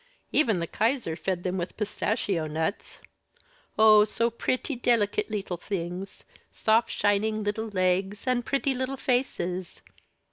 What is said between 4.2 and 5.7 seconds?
pretty! delicate leetle